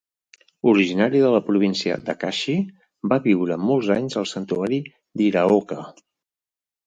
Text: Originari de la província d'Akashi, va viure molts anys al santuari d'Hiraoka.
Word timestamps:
Originari 0.69 1.19
de 1.23 1.27
la 1.33 1.41
província 1.49 1.97
d'Akashi, 2.07 2.55
va 3.13 3.19
viure 3.27 3.59
molts 3.65 3.91
anys 3.97 4.17
al 4.23 4.27
santuari 4.33 4.79
d'Hiraoka. 5.21 5.79